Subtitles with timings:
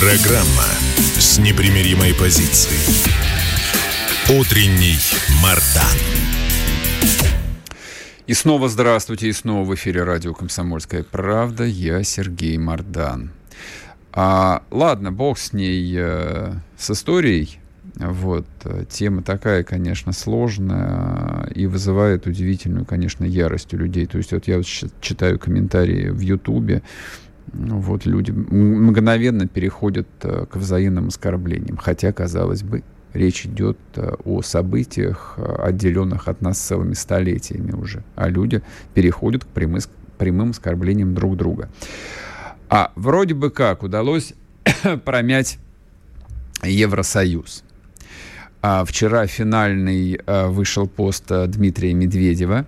[0.00, 0.64] Программа
[1.18, 2.80] с непримиримой позицией.
[4.30, 4.96] Утренний
[5.42, 5.98] Мардан.
[8.26, 11.64] И снова здравствуйте, и снова в эфире радио «Комсомольская правда».
[11.64, 13.32] Я Сергей Мардан.
[14.14, 17.58] А, ладно, бог с ней, э, с историей.
[17.96, 18.46] Вот.
[18.88, 24.06] Тема такая, конечно, сложная и вызывает удивительную, конечно, ярость у людей.
[24.06, 24.66] То есть вот я вот
[25.02, 26.80] читаю комментарии в Ютубе,
[27.52, 31.76] вот люди мгновенно переходят э, к взаимным оскорблениям.
[31.76, 38.04] Хотя, казалось бы, речь идет э, о событиях, э, отделенных от нас целыми столетиями уже.
[38.14, 38.62] А люди
[38.94, 39.80] переходят к прямым,
[40.18, 41.68] прямым оскорблениям друг друга.
[42.68, 44.34] А вроде бы как удалось
[45.04, 45.58] промять
[46.62, 47.64] Евросоюз.
[48.62, 52.66] А вчера финальный вышел пост Дмитрия Медведева,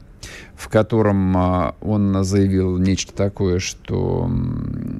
[0.55, 4.31] в котором а, он заявил нечто такое, что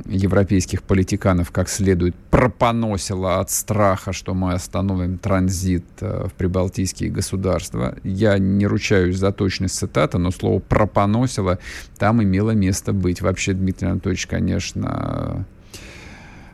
[0.07, 7.97] европейских политиканов как следует пропоносило от страха, что мы остановим транзит в прибалтийские государства.
[8.03, 11.59] Я не ручаюсь за точность цитаты, но слово «пропоносило»
[11.99, 13.21] там имело место быть.
[13.21, 15.47] Вообще Дмитрий Анатольевич, конечно,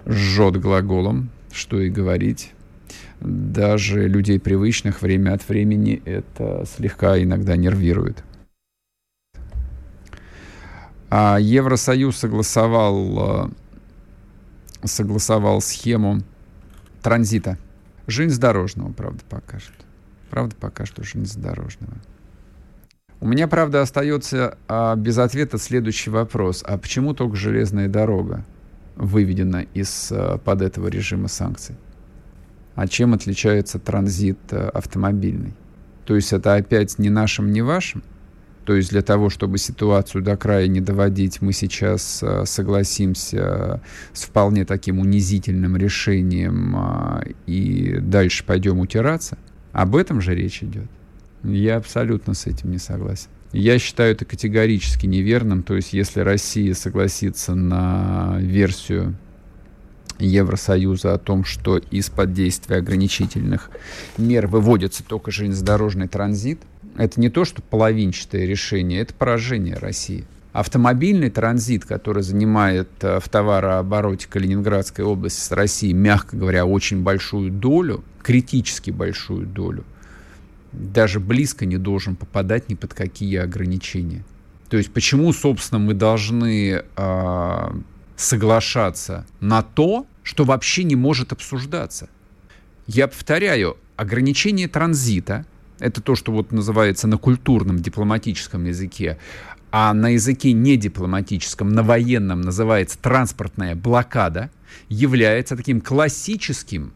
[0.06, 2.52] жжет глаголом, что и говорить
[3.20, 8.24] даже людей привычных время от времени это слегка иногда нервирует.
[11.10, 13.50] А Евросоюз согласовал,
[14.82, 16.22] э, согласовал схему
[17.02, 17.58] транзита
[18.06, 19.72] железнодорожного, правда, пока что.
[20.30, 21.94] Правда, пока что железнодорожного.
[23.20, 26.62] У меня, правда, остается а, без ответа следующий вопрос.
[26.66, 28.44] А почему только железная дорога
[28.96, 31.74] выведена из-под этого режима санкций?
[32.74, 35.52] А чем отличается транзит э, автомобильный?
[36.04, 38.04] То есть это опять не нашим, не вашим?
[38.68, 43.80] То есть для того, чтобы ситуацию до края не доводить, мы сейчас э, согласимся
[44.12, 49.38] с вполне таким унизительным решением э, и дальше пойдем утираться?
[49.72, 50.90] Об этом же речь идет.
[51.42, 53.28] Я абсолютно с этим не согласен.
[53.52, 55.62] Я считаю это категорически неверным.
[55.62, 59.16] То есть если Россия согласится на версию
[60.18, 63.70] Евросоюза о том, что из-под действия ограничительных
[64.18, 66.60] мер выводится только железнодорожный транзит,
[66.98, 70.24] это не то, что половинчатое решение, это поражение России.
[70.52, 77.52] Автомобильный транзит, который занимает э, в товарообороте Калининградской области с Россией, мягко говоря, очень большую
[77.52, 79.84] долю, критически большую долю,
[80.72, 84.24] даже близко не должен попадать ни под какие ограничения.
[84.68, 87.70] То есть почему, собственно, мы должны э,
[88.16, 92.08] соглашаться на то, что вообще не может обсуждаться.
[92.88, 95.46] Я повторяю, ограничение транзита–
[95.78, 99.18] это то, что вот называется на культурном дипломатическом языке,
[99.70, 104.50] а на языке недипломатическом, на военном называется транспортная блокада,
[104.88, 106.92] является таким классическим,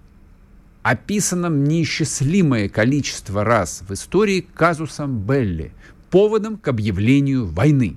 [0.82, 5.72] описанным неисчислимое количество раз в истории казусом Белли,
[6.10, 7.97] поводом к объявлению войны.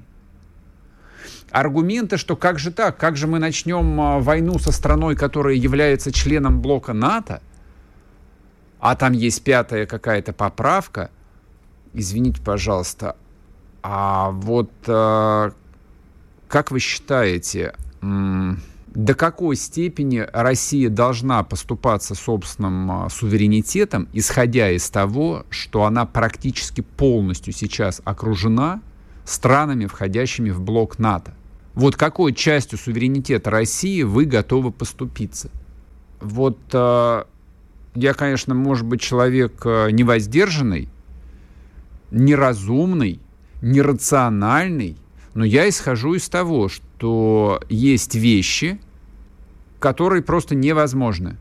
[1.52, 6.12] Аргументы, что как же так, как же мы начнем а, войну со страной, которая является
[6.12, 7.42] членом блока НАТО,
[8.86, 11.10] а там есть пятая какая-то поправка,
[11.94, 13.16] извините, пожалуйста,
[13.82, 15.54] а вот а,
[16.48, 25.48] как вы считаете, до какой степени Россия должна поступаться собственным а, суверенитетом, исходя из того,
[25.50, 28.84] что она практически полностью сейчас окружена
[29.24, 31.34] странами, входящими в блок НАТО?
[31.74, 35.50] Вот какой частью суверенитета России вы готовы поступиться?
[36.22, 37.24] Вот э,
[37.96, 40.90] я, конечно, может быть, человек э, невоздержанный,
[42.12, 43.20] неразумный,
[43.62, 44.98] нерациональный,
[45.34, 48.80] но я исхожу из того, что есть вещи,
[49.80, 51.38] которые просто невозможны,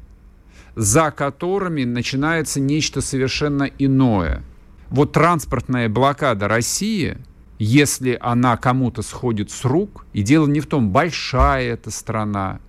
[0.75, 4.43] за которыми начинается нечто совершенно иное.
[4.91, 7.19] Вот транспортная блокада России–
[7.59, 12.61] если она кому-то сходит с рук, и дело не в том, большая эта страна,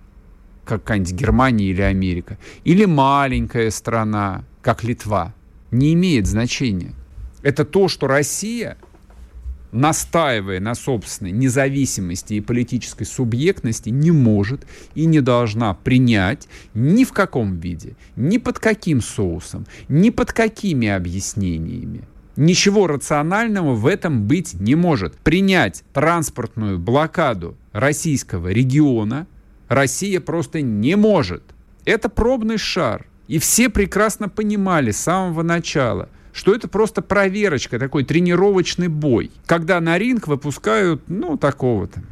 [0.66, 5.34] какая-нибудь Германия или Америка, или маленькая страна, как Литва,
[5.70, 6.92] не имеет значения.
[7.42, 8.76] Это то, что Россия
[9.76, 17.12] настаивая на собственной независимости и политической субъектности, не может и не должна принять ни в
[17.12, 22.02] каком виде, ни под каким соусом, ни под какими объяснениями.
[22.36, 25.16] Ничего рационального в этом быть не может.
[25.16, 29.26] Принять транспортную блокаду российского региона
[29.68, 31.42] Россия просто не может.
[31.84, 33.06] Это пробный шар.
[33.28, 39.80] И все прекрасно понимали с самого начала, что это просто проверочка, такой тренировочный бой, когда
[39.80, 42.02] на ринг выпускают, ну, такого-то,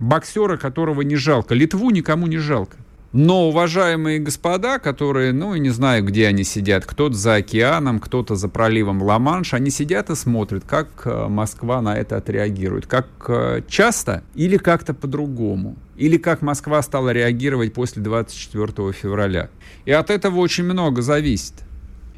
[0.00, 1.54] боксера, которого не жалко.
[1.54, 2.78] Литву никому не жалко.
[3.12, 8.48] Но уважаемые господа, которые, ну, не знаю, где они сидят, кто-то за океаном, кто-то за
[8.48, 12.86] проливом Ла-Манш, они сидят и смотрят, как э, Москва на это отреагирует.
[12.86, 15.74] Как э, часто или как-то по-другому.
[15.96, 19.50] Или как Москва стала реагировать после 24 февраля.
[19.86, 21.54] И от этого очень много зависит.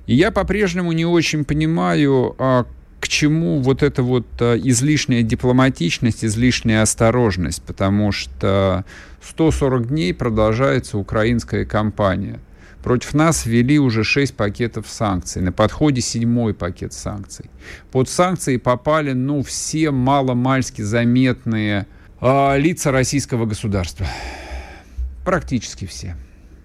[0.07, 2.67] И я по-прежнему не очень понимаю, а
[3.01, 8.85] к чему вот эта вот а, излишняя дипломатичность, излишняя осторожность, потому что
[9.23, 12.41] 140 дней продолжается украинская кампания.
[12.83, 15.41] Против нас ввели уже 6 пакетов санкций.
[15.41, 17.49] На подходе седьмой пакет санкций.
[17.93, 21.87] Под санкции попали, ну, все маломальски заметные
[22.21, 24.07] э, лица российского государства.
[25.25, 26.17] Практически все.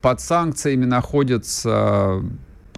[0.02, 2.24] Под санкциями находятся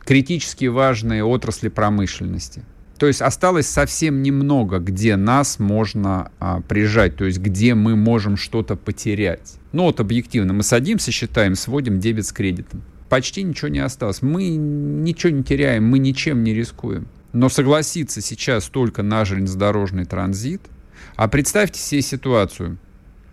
[0.04, 2.64] критически важные отрасли промышленности.
[3.00, 8.36] То есть осталось совсем немного, где нас можно а, прижать, то есть где мы можем
[8.36, 9.54] что-то потерять.
[9.72, 12.84] Ну вот объективно, мы садимся, считаем, сводим дебет с кредитом.
[13.08, 14.22] Почти ничего не осталось.
[14.22, 17.08] Мы ничего не теряем, мы ничем не рискуем.
[17.32, 20.62] Но согласиться сейчас только на железнодорожный транзит,
[21.16, 22.78] а представьте себе ситуацию,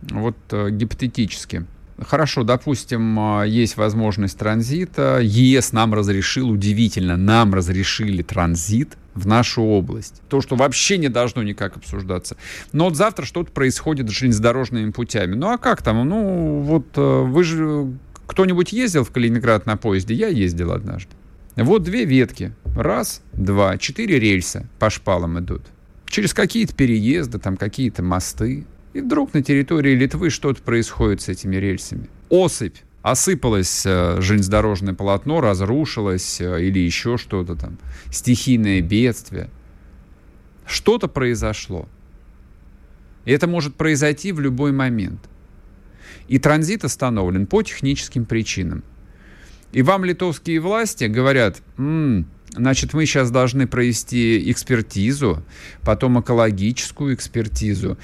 [0.03, 1.67] вот э, гипотетически–
[1.99, 5.19] Хорошо, допустим, а, есть возможность транзита.
[5.23, 10.21] ЕС нам разрешил, удивительно, нам разрешили транзит в нашу область.
[10.29, 12.37] То, что вообще не должно никак обсуждаться.
[12.73, 15.35] Но вот завтра что-то происходит с железнодорожными путями.
[15.35, 16.07] Ну а как там?
[16.07, 17.93] Ну вот э, вы же...
[18.27, 20.13] Кто-нибудь ездил в Калининград на поезде?
[20.15, 21.11] Я ездил однажды.
[21.55, 22.53] Вот две ветки.
[22.77, 25.63] Раз, два, четыре рельса по шпалам идут.
[26.07, 28.67] Через какие-то переезды, там какие-то мосты.
[28.97, 32.09] И вдруг на территории Литвы что-то происходит с этими рельсами.
[32.31, 32.79] Осыпь.
[33.03, 37.77] Осыпалось э, железнодорожное полотно, разрушилось э, или еще что-то там.
[38.11, 39.51] Стихийное бедствие.
[40.65, 41.87] Что-то произошло.
[43.27, 45.21] И это может произойти в любой момент.
[46.29, 48.83] И транзит остановлен по техническим причинам.
[49.73, 55.43] И вам литовские власти говорят, м-м, Значит, мы сейчас должны провести экспертизу,
[55.83, 57.99] потом экологическую экспертизу,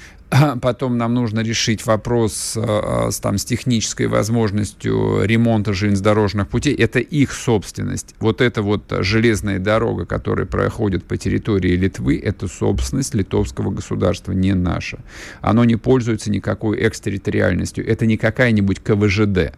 [0.61, 6.75] потом нам нужно решить вопрос э, с, там, с технической возможностью ремонта железнодорожных путей.
[6.75, 8.13] Это их собственность.
[8.19, 14.53] Вот эта вот железная дорога, которая проходит по территории Литвы, это собственность литовского государства, не
[14.53, 14.99] наша.
[15.41, 17.87] Оно не пользуется никакой экстерриториальностью.
[17.87, 19.55] Это не какая-нибудь КВЖД.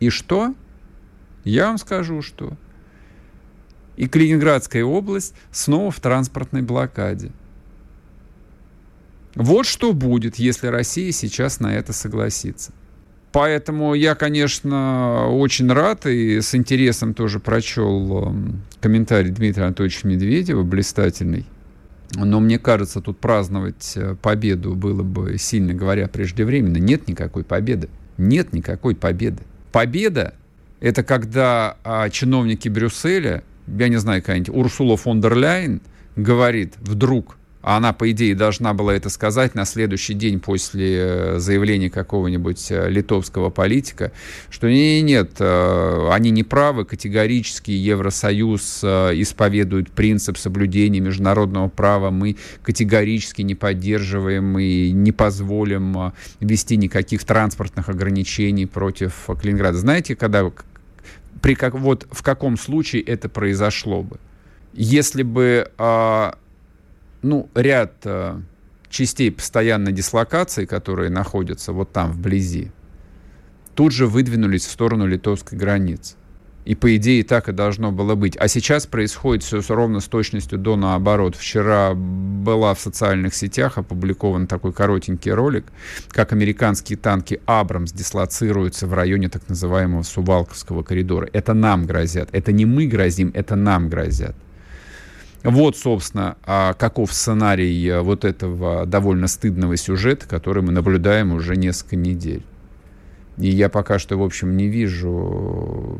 [0.00, 0.54] И что?
[1.44, 2.56] Я вам скажу, что
[3.98, 7.32] и Калининградская область снова в транспортной блокаде.
[9.34, 12.72] Вот что будет, если Россия сейчас на это согласится.
[13.32, 20.62] Поэтому я, конечно, очень рад и с интересом тоже прочел эм, комментарий Дмитрия Анатольевича Медведева,
[20.62, 21.44] блистательный.
[22.14, 26.78] Но мне кажется, тут праздновать э, победу было бы, сильно говоря, преждевременно.
[26.78, 27.88] Нет никакой победы.
[28.16, 29.42] Нет никакой победы.
[29.72, 30.34] Победа–
[30.80, 33.42] это когда а, чиновники Брюсселя
[33.78, 35.80] я не знаю, какая-нибудь Урсула фон дер Ляйн
[36.16, 41.38] говорит вдруг, а она, по идее, должна была это сказать на следующий день после э,
[41.38, 44.12] заявления какого-нибудь э, литовского политика,
[44.48, 52.36] что нет, нет, э, они не правы, категорически Евросоюз исповедует принцип соблюдения международного права, мы
[52.62, 59.78] категорически не поддерживаем и не позволим ввести никаких транспортных ограничений против Калининграда.
[59.78, 60.42] Знаете, когда
[61.42, 64.18] при как, вот в каком случае это произошло бы.
[64.72, 66.32] Если бы э,
[67.22, 68.40] ну, ряд э,
[68.88, 72.70] частей постоянной дислокации, которые находятся вот там вблизи,
[73.74, 76.16] тут же выдвинулись в сторону литовской границы.
[76.68, 78.36] И по идее так и должно было быть.
[78.36, 81.34] А сейчас происходит все ровно с точностью до наоборот.
[81.34, 85.64] Вчера была в социальных сетях опубликован такой коротенький ролик,
[86.10, 91.30] как американские танки Абрамс дислоцируются в районе так называемого Сувалковского коридора.
[91.32, 92.28] Это нам грозят.
[92.32, 94.36] Это не мы грозим, это нам грозят.
[95.44, 101.56] Вот, собственно, а каков сценарий э, вот этого довольно стыдного сюжета, который мы наблюдаем уже
[101.56, 102.42] несколько недель.
[103.38, 105.98] И я пока что, в общем, не вижу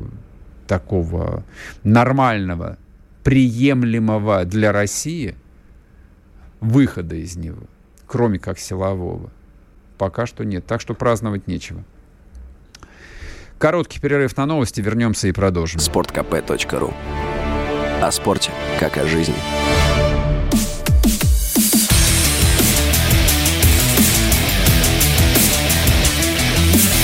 [0.69, 1.43] такого
[1.83, 2.79] нормального,
[3.25, 5.35] приемлемого для России
[6.61, 7.63] выхода из него,
[8.07, 9.31] кроме как силового,
[9.97, 10.65] пока что нет.
[10.67, 11.83] Так что праздновать нечего.
[13.59, 15.81] Короткий перерыв на новости, вернемся и продолжим.
[15.81, 16.95] Спорткп.ру
[18.01, 19.35] О спорте, как о жизни.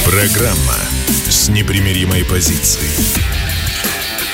[0.04, 0.78] Программа
[1.28, 3.33] с непримиримой позицией.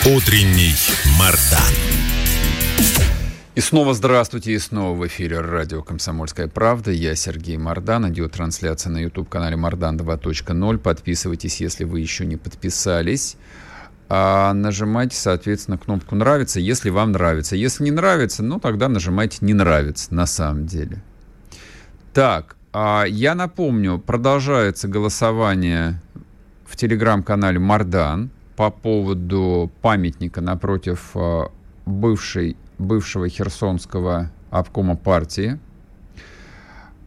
[0.07, 0.73] Утренний
[1.19, 1.61] Мардан.
[3.55, 6.91] И снова здравствуйте, и снова в эфире радио «Комсомольская правда».
[6.91, 10.79] Я Сергей Мордан, идет на YouTube-канале «Мордан 2.0».
[10.79, 13.37] Подписывайтесь, если вы еще не подписались.
[14.09, 17.55] А нажимайте, соответственно, кнопку «Нравится», если вам нравится.
[17.55, 21.03] Если не нравится, ну, тогда нажимайте «Не нравится» на самом деле.
[22.15, 26.01] Так, а я напомню, продолжается голосование
[26.67, 28.31] в телеграм-канале «Мардан»
[28.61, 31.51] по поводу памятника напротив а,
[31.87, 35.59] бывшей бывшего Херсонского обкома партии.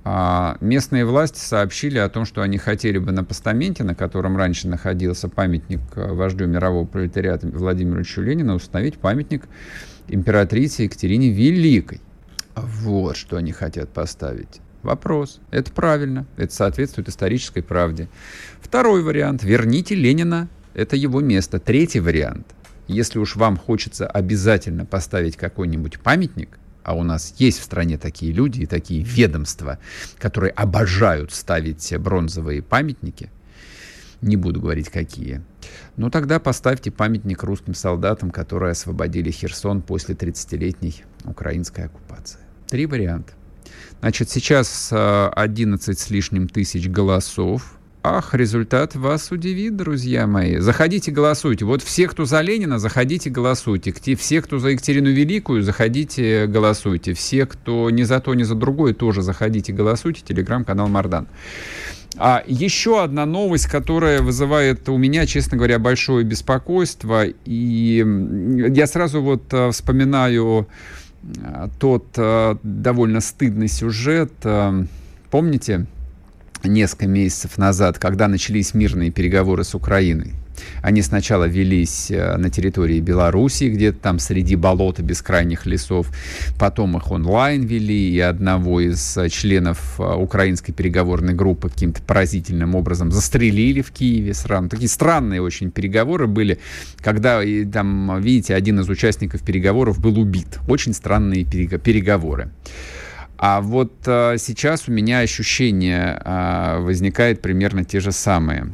[0.03, 4.67] А местные власти сообщили о том, что они хотели бы на постаменте, на котором раньше
[4.67, 9.43] находился памятник э, вождю мирового пролетариата Владимиру Ильичу Ленину, установить памятник
[10.07, 12.01] императрице Екатерине Великой.
[12.55, 14.60] Вот что они хотят поставить.
[14.81, 15.39] Вопрос.
[15.51, 16.25] Это правильно.
[16.36, 18.10] Это соответствует исторической правде.
[18.60, 19.43] Второй вариант.
[19.43, 20.48] Верните Ленина.
[20.74, 21.60] Это его место.
[21.60, 22.48] Третий вариант–
[22.88, 28.34] если уж вам хочется обязательно поставить какой-нибудь памятник, а у нас есть в стране такие
[28.34, 29.80] люди и такие ведомства,
[30.18, 33.32] которые обожают ставить бронзовые памятники,
[34.22, 35.42] не буду говорить какие,
[35.96, 42.39] ну тогда поставьте памятник русским солдатам, которые освободили Херсон после 30-летней украинской оккупации.
[42.68, 43.34] Три варианта.
[44.00, 50.57] Значит, сейчас 11 э, с лишним тысяч голосов Ах, результат вас удивит, друзья мои.
[50.57, 51.63] Заходите, голосуйте.
[51.63, 53.93] Вот все, кто за Ленина, заходите, голосуйте.
[53.93, 57.13] Все, кто за Екатерину Великую, заходите, голосуйте.
[57.13, 60.22] Все, кто не за то, не за другое, тоже заходите, голосуйте.
[60.22, 61.29] Телеграм-канал Мардан.
[62.17, 67.24] А еще одна новость, которая вызывает у меня, честно говоря, большое беспокойство.
[67.45, 68.05] И
[68.75, 70.67] я сразу вот э, вспоминаю
[71.24, 74.33] э, тот э, довольно стыдный сюжет.
[75.31, 75.88] Помните?
[76.67, 80.34] Несколько месяцев назад, когда начались мирные переговоры с Украиной.
[80.82, 86.08] Они сначала велись э, на территории Белоруссии, где-то там среди болота бескрайних лесов,
[86.60, 92.75] потом их онлайн вели, и одного из э, членов э, украинской переговорной группы каким-то поразительным
[92.75, 94.70] образом застрелили в Киеве сразу.
[94.70, 96.60] Такие странные очень переговоры были,
[96.98, 97.41] когда
[97.72, 100.60] там, видите, один из участников переговоров был убит.
[100.67, 102.51] Очень странные переговоры.
[103.37, 108.73] А вот а, сейчас у меня ощущение а, возникает примерно те же самые.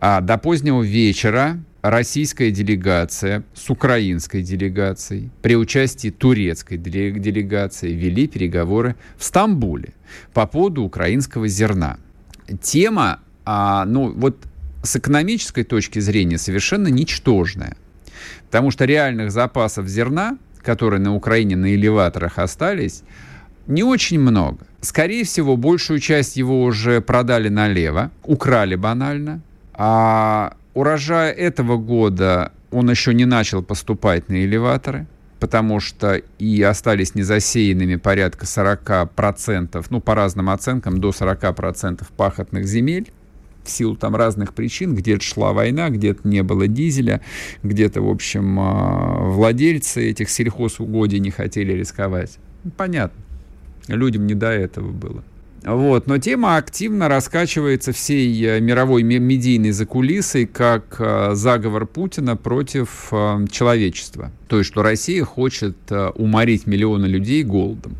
[0.00, 8.96] А, до позднего вечера российская делегация с украинской делегацией при участии турецкой делегации вели переговоры
[9.16, 9.94] в Стамбуле
[10.32, 11.98] по поводу украинского зерна.
[12.60, 14.36] Тема, а, ну вот
[14.82, 17.76] с экономической точки зрения совершенно ничтожная,
[18.46, 23.02] потому что реальных запасов зерна, которые на Украине на элеваторах остались,
[23.66, 24.66] не очень много.
[24.80, 29.40] Скорее всего, большую часть его уже продали налево, украли банально.
[29.74, 35.06] А урожай этого года он еще не начал поступать на элеваторы,
[35.40, 43.10] потому что и остались незасеянными порядка 40%, ну, по разным оценкам, до 40% пахотных земель
[43.64, 44.94] в силу там разных причин.
[44.94, 47.20] Где-то шла война, где-то не было дизеля,
[47.62, 52.38] где-то, в общем, а, владельцы этих сельхозугодий не хотели рисковать.
[52.76, 53.25] Понятно.
[53.88, 55.22] Людям не до этого было.
[55.66, 56.06] Вот.
[56.06, 63.46] Но тема активно раскачивается всей э, мировой медийной закулисой как э, заговор Путина против э,
[63.50, 64.30] человечества.
[64.46, 65.76] То есть, что Россия хочет
[66.14, 67.96] уморить миллионы людей голодом.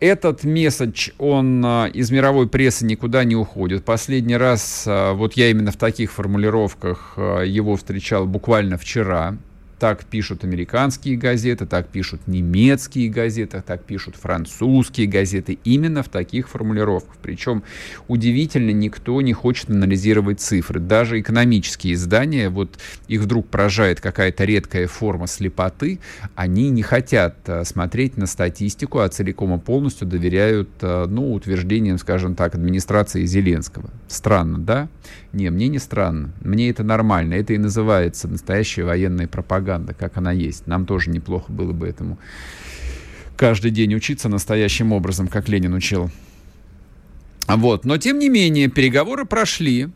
[0.00, 3.84] Этот месседж, он из мировой прессы никуда не уходит.
[3.84, 9.38] Последний раз, вот я именно в таких формулировках его встречал буквально вчера.
[9.82, 15.58] Так пишут американские газеты, так пишут немецкие газеты, так пишут французские газеты.
[15.64, 17.16] Именно в таких формулировках.
[17.20, 17.64] Причем
[18.06, 20.78] удивительно, никто не хочет анализировать цифры.
[20.78, 25.98] Даже экономические издания, вот их вдруг поражает какая-то редкая форма слепоты,
[26.36, 31.98] они не хотят а, смотреть на статистику, а целиком и полностью доверяют а, ну, утверждениям,
[31.98, 33.90] скажем так, администрации Зеленского.
[34.06, 34.88] Странно, да?
[35.32, 36.30] Не, мне не странно.
[36.40, 37.34] Мне это нормально.
[37.34, 40.66] Это и называется настоящая военная пропаганда, как она есть.
[40.66, 42.18] Нам тоже неплохо было бы этому
[43.36, 46.10] каждый день учиться настоящим образом, как Ленин учил.
[47.48, 47.84] Вот.
[47.84, 49.88] Но, тем не менее, переговоры прошли.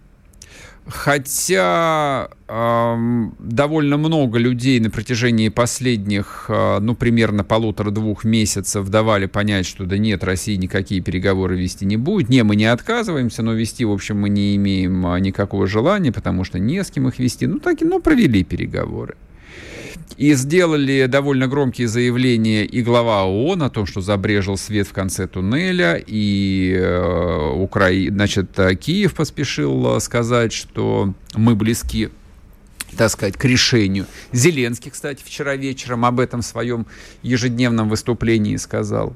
[0.89, 9.67] Хотя э, довольно много людей на протяжении последних, э, ну, примерно полутора-двух месяцев давали понять,
[9.67, 12.29] что да нет, Россия никакие переговоры вести не будет.
[12.29, 16.45] Не, мы не отказываемся, но вести, в общем, мы не имеем а, никакого желания, потому
[16.45, 17.49] что не с кем их вести.
[17.49, 19.17] Ну, так и, ну, провели переговоры.
[20.17, 25.27] И сделали довольно громкие заявления и глава ООН о том, что забрежил свет в конце
[25.27, 27.91] туннеля, и э, Укра...
[28.09, 32.09] значит, Киев поспешил э, сказать, что мы близки
[32.97, 34.07] так сказать, к решению.
[34.33, 36.87] Зеленский, кстати, вчера вечером об этом в своем
[37.23, 39.15] ежедневном выступлении сказал.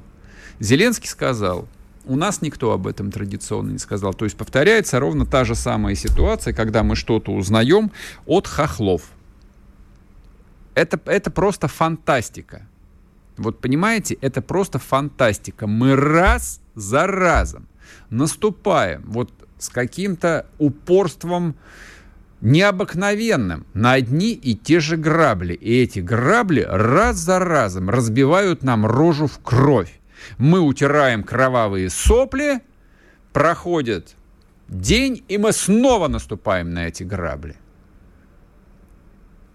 [0.59, 1.67] Зеленский сказал,
[2.05, 4.13] у нас никто об этом традиционно не сказал.
[4.13, 7.91] То есть повторяется ровно та же самая ситуация, когда мы что-то узнаем
[8.25, 9.03] от хохлов
[10.75, 12.67] это, это просто фантастика.
[13.37, 15.67] Вот понимаете, это просто фантастика.
[15.67, 17.67] Мы раз за разом
[18.09, 21.55] наступаем вот с каким-то упорством
[22.41, 25.53] необыкновенным на одни и те же грабли.
[25.53, 29.99] И эти грабли раз за разом разбивают нам рожу в кровь.
[30.37, 32.61] Мы утираем кровавые сопли,
[33.33, 34.15] проходит
[34.67, 37.55] день, и мы снова наступаем на эти грабли.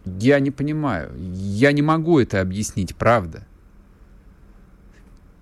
[0.07, 1.13] Я не понимаю.
[1.19, 3.45] Я не могу это объяснить, правда.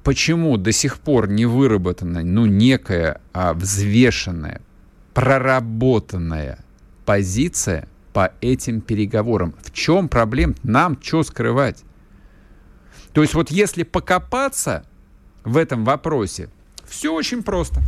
[0.03, 4.61] Почему до сих пор не выработана, ну, некая а, взвешенная,
[5.13, 6.59] проработанная
[7.05, 9.55] позиция по этим переговорам?
[9.63, 10.55] В чем проблема?
[10.63, 11.85] Нам что скрывать?
[13.13, 14.85] То есть вот если покопаться
[15.45, 16.49] в этом вопросе,
[16.87, 17.81] все очень просто.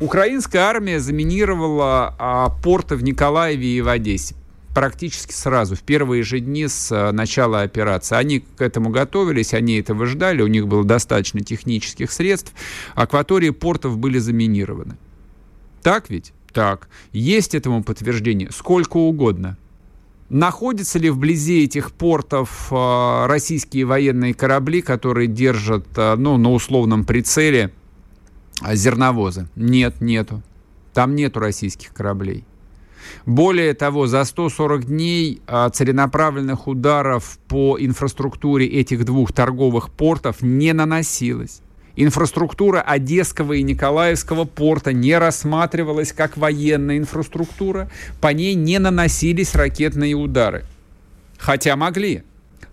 [0.00, 4.34] Украинская армия заминировала а, порты в Николаеве и в Одессе
[4.76, 8.14] практически сразу, в первые же дни с э, начала операции.
[8.14, 12.52] Они к этому готовились, они этого ждали, у них было достаточно технических средств.
[12.94, 14.98] Акватории портов были заминированы.
[15.82, 16.34] Так ведь?
[16.52, 16.90] Так.
[17.12, 19.56] Есть этому подтверждение сколько угодно.
[20.28, 27.06] Находятся ли вблизи этих портов э, российские военные корабли, которые держат э, ну, на условном
[27.06, 27.72] прицеле
[28.62, 29.48] зерновозы?
[29.56, 30.42] Нет, нету.
[30.92, 32.44] Там нету российских кораблей.
[33.24, 40.72] Более того, за 140 дней а, целенаправленных ударов по инфраструктуре этих двух торговых портов не
[40.72, 41.60] наносилось.
[41.96, 47.90] Инфраструктура Одесского и Николаевского порта не рассматривалась как военная инфраструктура,
[48.20, 50.66] по ней не наносились ракетные удары.
[51.38, 52.22] Хотя могли.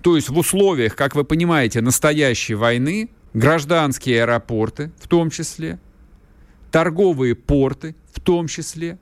[0.02, 5.80] То есть в условиях, как вы понимаете, настоящей войны, гражданские аэропорты в том числе,
[6.72, 8.98] торговые порты в том числе,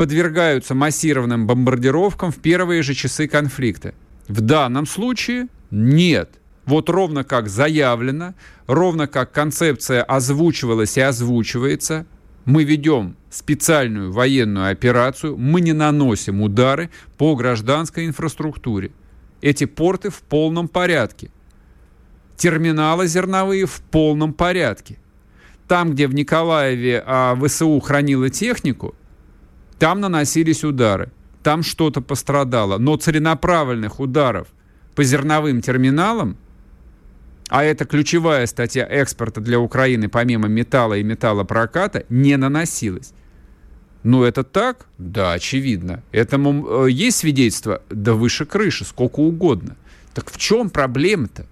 [0.00, 3.92] подвергаются массированным бомбардировкам в первые же часы конфликта.
[4.28, 6.30] В данном случае нет.
[6.64, 8.32] Вот ровно как заявлено,
[8.66, 12.06] ровно как концепция озвучивалась и озвучивается,
[12.46, 18.92] мы ведем специальную военную операцию, мы не наносим удары по гражданской инфраструктуре.
[19.42, 21.30] Эти порты в полном порядке.
[22.38, 24.96] Терминалы зерновые в полном порядке.
[25.68, 28.94] Там, где в Николаеве а, ВСУ хранила технику,
[29.80, 31.10] там наносились удары,
[31.42, 32.76] там что-то пострадало.
[32.78, 34.46] Но целенаправленных ударов
[34.94, 36.36] по зерновым терминалам,
[37.48, 43.14] а это ключевая статья экспорта для Украины помимо металла и металлопроката, не наносилось.
[44.02, 44.86] Ну, это так?
[44.98, 46.02] Да, очевидно.
[46.12, 47.82] Этому э, есть свидетельство?
[47.88, 49.76] Да выше крыши, сколько угодно.
[50.14, 51.46] Так в чем проблема-то?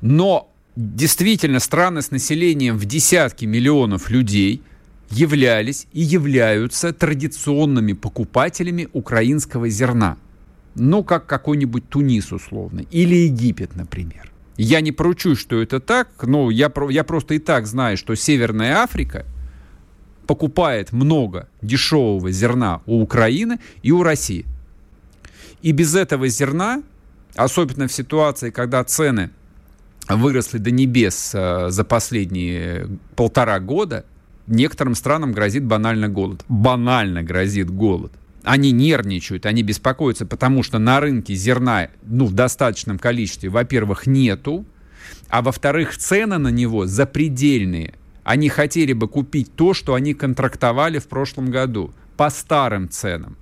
[0.00, 4.62] Но действительно страны с населением в десятки миллионов людей
[5.10, 10.16] являлись и являются традиционными покупателями украинского зерна.
[10.76, 14.30] Ну, как какой-нибудь Тунис условно, или Египет, например.
[14.56, 18.76] Я не поручусь, что это так, но я, я просто и так знаю, что Северная
[18.76, 19.26] Африка
[20.26, 24.46] покупает много дешевого зерна у Украины и у России.
[25.62, 26.82] И без этого зерна,
[27.34, 29.30] особенно в ситуации, когда цены
[30.08, 34.04] выросли до небес э, за последние полтора года,
[34.50, 36.44] некоторым странам грозит банально голод.
[36.48, 38.12] Банально грозит голод.
[38.42, 44.64] Они нервничают, они беспокоятся, потому что на рынке зерна ну, в достаточном количестве, во-первых, нету,
[45.28, 47.94] а во-вторых, цены на него запредельные.
[48.24, 53.36] Они хотели бы купить то, что они контрактовали в прошлом году по старым ценам.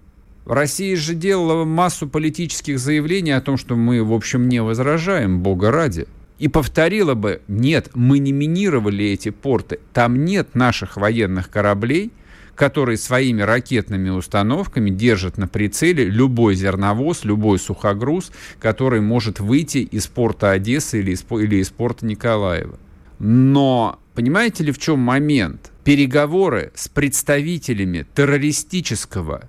[0.47, 5.71] Россия же делала массу политических заявлений о том, что мы, в общем, не возражаем, бога
[5.71, 6.07] ради
[6.39, 12.13] и повторила бы, нет, мы не минировали эти порты, там нет наших военных кораблей,
[12.55, 20.09] которые своими ракетными установками держат на прицеле любой зерновоз, любой сухогруз, который может выйти из
[20.09, 22.79] порта Одессы или из, или из порта Николаева.
[23.21, 25.71] Но понимаете ли в чем момент?
[25.85, 29.49] Переговоры с представителями террористического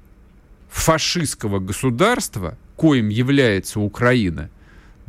[0.69, 4.49] фашистского государства, коим является Украина,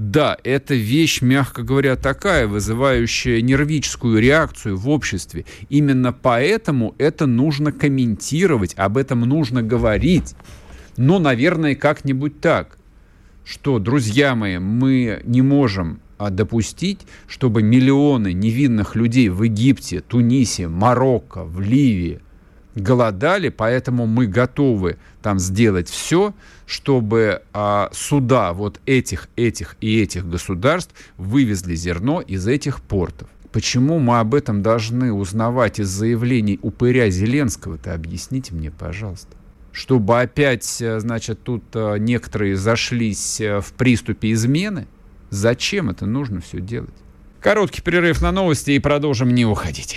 [0.00, 5.44] да, это вещь, мягко говоря, такая, вызывающая нервическую реакцию в обществе.
[5.68, 10.34] Именно поэтому это нужно комментировать, об этом нужно говорить.
[10.96, 12.78] Но, наверное, как-нибудь так,
[13.44, 20.66] что, друзья мои, мы не можем а, допустить, чтобы миллионы невинных людей в Египте, Тунисе,
[20.66, 22.20] Марокко, в Ливии–
[22.74, 26.34] голодали, поэтому мы готовы там сделать все,
[26.66, 33.28] чтобы а, суда вот этих, этих и этих государств вывезли зерно из этих портов.
[33.52, 37.92] Почему мы об этом должны узнавать из заявлений упыря Зеленского-то?
[37.92, 39.36] Объясните мне, пожалуйста.
[39.72, 44.86] Чтобы опять, э, значит, тут э, некоторые зашлись э, в приступе измены?
[45.30, 46.94] Зачем это нужно все делать?
[47.40, 49.96] Короткий перерыв на новости и продолжим не уходить.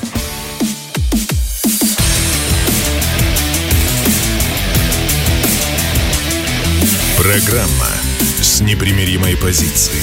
[7.21, 7.85] Программа
[8.41, 10.01] с непримиримой позицией.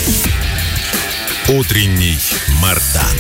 [1.49, 2.15] Утренний
[2.63, 3.17] Мардан.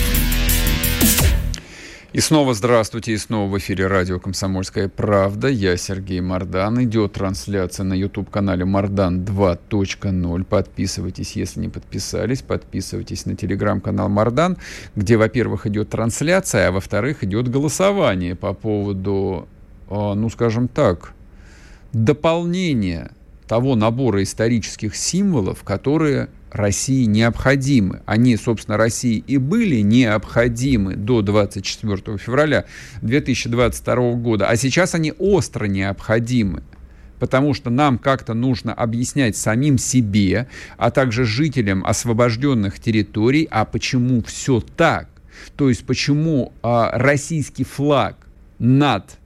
[2.13, 5.49] И снова здравствуйте, и снова в эфире радио «Комсомольская правда».
[5.49, 6.81] Я Сергей Мардан.
[6.85, 10.45] Идет трансляция на YouTube-канале «Мардан 2.0».
[10.45, 12.43] Подписывайтесь, если не подписались.
[12.43, 14.59] Подписывайтесь на телеграм-канал «Мардан»,
[14.95, 19.49] где, во-первых, идет трансляция, а во-вторых, идет голосование по поводу,
[19.89, 21.15] а, ну, скажем так,
[21.93, 23.11] дополнения
[23.49, 28.03] того набора исторических символов, которые России необходимы.
[28.07, 32.67] Они, собственно, России и были необходимы до 24 февраля
[33.03, 36.63] 2022 года, а сейчас они остро необходимы
[37.19, 44.23] потому что нам как-то нужно объяснять самим себе, а также жителям освобожденных территорий, а почему
[44.23, 45.09] все так.
[45.57, 48.15] То есть почему а, российский флаг
[48.61, 49.19] над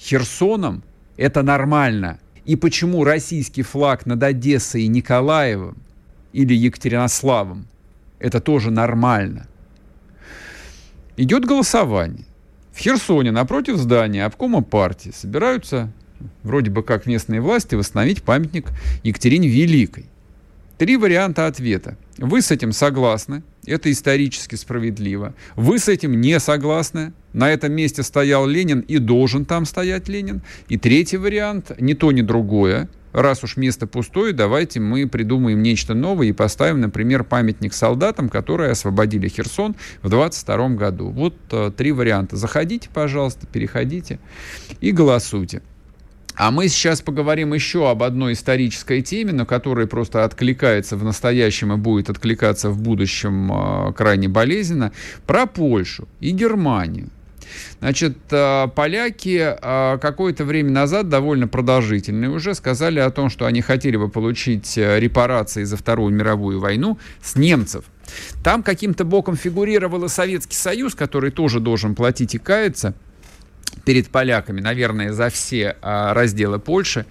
[0.00, 0.82] Херсоном
[1.16, 5.76] это нормально, и почему российский флаг над Одессой и Николаевым
[6.32, 7.66] или Екатеринославом
[8.18, 9.46] это тоже нормально.
[11.18, 12.24] Идет голосование.
[12.72, 15.92] В Херсоне напротив здания обкома партии собираются
[16.42, 18.70] вроде бы как местные власти восстановить памятник
[19.02, 20.06] Екатерине Великой.
[20.78, 21.98] Три варианта ответа.
[22.16, 25.34] Вы с этим согласны, это исторически справедливо.
[25.56, 30.42] Вы с этим не согласны, на этом месте стоял Ленин и должен там стоять Ленин.
[30.68, 32.88] И третий вариант, ни то, ни другое.
[33.12, 38.70] Раз уж место пустое, давайте мы придумаем нечто новое и поставим, например, памятник солдатам, которые
[38.70, 41.10] освободили Херсон в 22 году.
[41.10, 42.36] Вот э, три варианта.
[42.36, 44.18] Заходите, пожалуйста, переходите
[44.80, 45.62] и голосуйте.
[46.34, 51.72] А мы сейчас поговорим еще об одной исторической теме, но которая просто откликается в настоящем
[51.72, 54.92] и будет откликаться в будущем э, крайне болезненно,
[55.26, 57.08] про Польшу и Германию.
[57.80, 63.60] Значит, э, поляки э, какое-то время назад, довольно продолжительные уже, сказали о том, что они
[63.60, 67.84] хотели бы получить репарации за Вторую мировую войну с немцев.
[68.44, 72.94] Там каким-то боком фигурировал и Советский Союз, который тоже должен платить и каяться–
[73.84, 77.06] перед поляками, наверное, за все а, разделы Польши,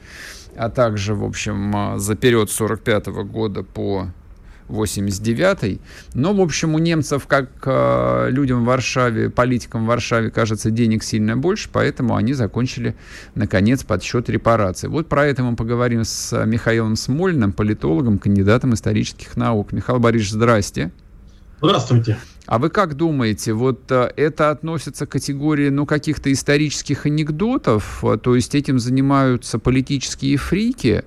[0.56, 4.08] а также, в общем, а, за период 45 года по
[4.68, 5.80] 89
[6.14, 11.04] Но, в общем, у немцев, как э, людям в Варшаве, политикам в Варшаве, кажется, денег
[11.04, 12.96] сильно больше, поэтому они закончили,
[13.36, 14.90] наконец, подсчет репараций.
[14.90, 19.72] Вот про это мы поговорим с Михаилом Смольным, политологом, кандидатом исторических наук.
[19.72, 20.92] Михаил Борисович, здрасте.
[21.62, 22.18] Здравствуйте.
[22.48, 28.18] А вы как думаете, вот э, это относится к категории ну, каких-то исторических анекдотов, э,
[28.18, 31.04] то есть этим занимаются политические фрики,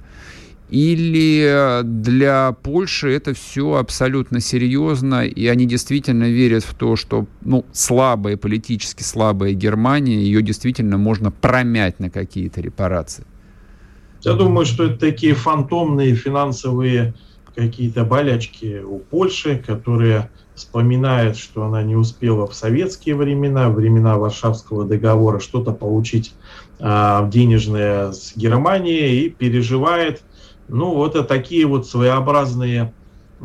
[0.69, 7.65] или для Польши это все абсолютно серьезно, и они действительно верят в то, что ну,
[7.73, 13.25] слабая, политически слабая Германия, ее действительно можно промять на какие-то репарации?
[14.23, 17.15] Я думаю, что это такие фантомные финансовые
[17.57, 24.85] какие-то болячки у Польши, которые вспоминает, что она не успела в советские времена, времена Варшавского
[24.85, 26.35] договора, что-то получить
[26.79, 30.23] а, денежное с Германией и переживает,
[30.69, 32.93] ну, вот это такие вот своеобразные,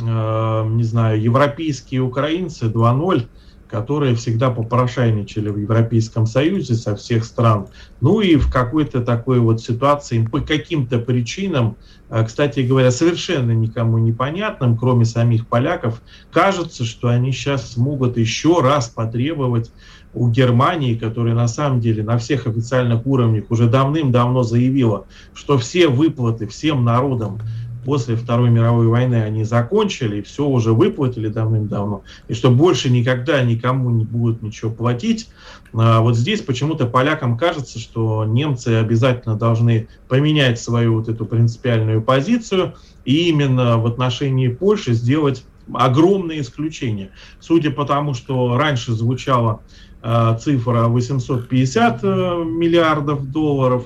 [0.01, 3.27] а, не знаю, европейские украинцы 2.0,
[3.75, 7.67] которые всегда попрошайничали в Европейском Союзе со всех стран.
[7.99, 11.75] Ну и в какой-то такой вот ситуации по каким-то причинам,
[12.09, 18.61] э, кстати говоря, совершенно никому непонятным, кроме самих поляков, кажется, что они сейчас смогут еще
[18.61, 19.73] раз потребовать
[20.13, 25.89] у Германии, которая на самом деле на всех официальных уровнях уже давным-давно заявила, что все
[25.89, 27.41] выплаты всем народам
[27.85, 33.91] после Второй мировой войны они закончили, все уже выплатили давным-давно, и что больше никогда никому
[33.91, 35.29] не будут ничего платить.
[35.73, 42.01] А вот здесь почему-то полякам кажется, что немцы обязательно должны поменять свою вот эту принципиальную
[42.01, 42.73] позицию
[43.05, 47.11] и именно в отношении Польши сделать огромное исключение.
[47.39, 49.61] Судя по тому, что раньше звучала
[50.01, 52.07] э, цифра 850 э,
[52.45, 53.85] миллиардов долларов,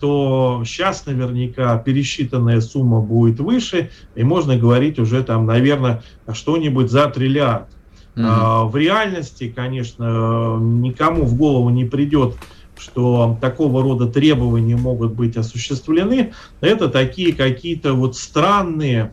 [0.00, 7.08] то сейчас наверняка пересчитанная сумма будет выше, и можно говорить уже там, наверное, что-нибудь за
[7.08, 7.68] триллиард.
[8.14, 8.24] Mm-hmm.
[8.26, 12.34] А, в реальности, конечно, никому в голову не придет,
[12.78, 16.32] что такого рода требования могут быть осуществлены.
[16.60, 19.12] Это такие какие-то вот странные,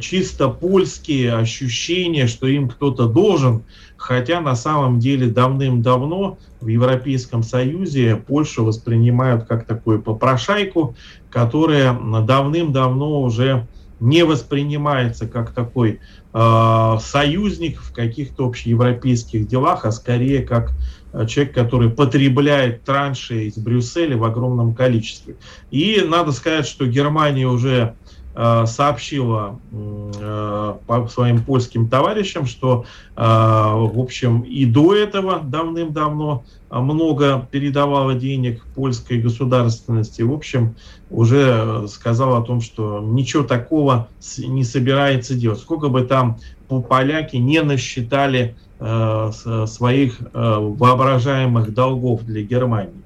[0.00, 3.64] чисто польские ощущения, что им кто-то должен,
[3.98, 10.96] хотя на самом деле давным-давно в Европейском Союзе Польшу воспринимают как такую попрошайку,
[11.30, 13.66] которая давным-давно уже
[14.00, 16.00] не воспринимается как такой
[16.32, 20.72] э, союзник в каких-то общеевропейских делах, а скорее как
[21.12, 25.34] э, человек, который потребляет транши из Брюсселя в огромном количестве.
[25.72, 27.96] И надо сказать, что Германия уже
[28.66, 30.74] сообщила э,
[31.10, 32.84] своим польским товарищам, что,
[33.16, 40.22] э, в общем, и до этого давным-давно много передавала денег польской государственности.
[40.22, 40.76] В общем,
[41.10, 44.06] уже сказала о том, что ничего такого
[44.38, 45.58] не собирается делать.
[45.58, 46.38] Сколько бы там
[46.88, 53.02] поляки не насчитали своих воображаемых долгов для Германии.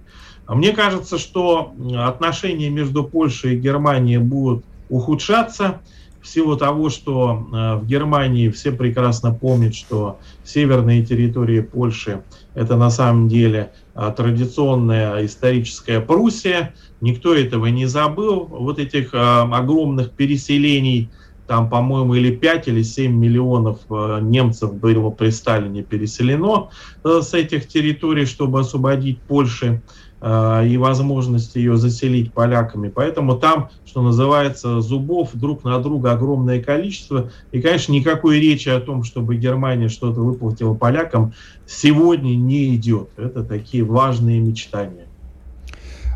[0.47, 5.81] Мне кажется, что отношения между Польшей и Германией будут ухудшаться
[6.21, 12.23] в силу того, что э, в Германии все прекрасно помнят, что северные территории Польши
[12.55, 16.75] это на самом деле э, традиционная историческая Пруссия.
[17.01, 18.45] Никто этого не забыл.
[18.45, 21.11] Вот этих э, огромных переселений,
[21.47, 23.81] там, по-моему, или 5, или 7 миллионов
[24.21, 26.69] немцев было при Сталине переселено
[27.03, 29.83] с этих территорий, чтобы освободить Польшу.
[30.25, 32.89] Э, и возможность ее заселить поляками.
[32.89, 37.33] Поэтому там, что называется, зубов друг на друга огромное количество.
[37.51, 41.35] И, конечно, никакой речи о том, чтобы Германия что-то выплатила полякам,
[41.67, 43.09] сегодня не идет.
[43.17, 45.07] Это такие важные мечтания.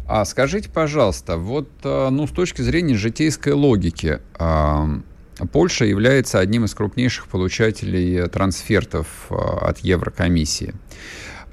[0.06, 4.20] А скажите, пожалуйста, вот э, ну, с точки зрения житейской логики,
[5.52, 10.74] Польша является одним из крупнейших получателей трансфертов э, от Еврокомиссии.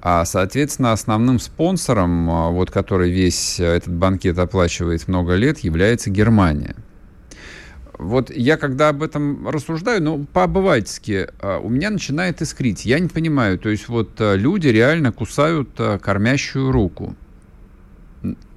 [0.06, 6.76] А, соответственно, основным спонсором, а, вот, который весь этот банкет оплачивает много лет, является Германия.
[7.98, 12.84] Вот я когда об этом рассуждаю, ну, по-обывательски, а, у меня начинает искрить.
[12.84, 15.70] Я не понимаю, то есть вот люди реально кусают
[16.02, 17.16] кормящую руку.